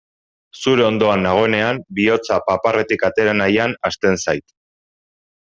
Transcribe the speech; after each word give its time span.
Zure 0.59 0.85
ondoan 0.85 1.25
nagoenean 1.25 1.83
bihotza 1.99 2.39
paparretik 2.49 3.07
atera 3.11 3.39
nahian 3.43 3.79
hasten 3.91 4.21
zait. 4.25 4.49